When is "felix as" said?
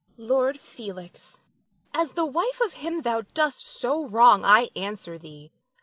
0.59-2.13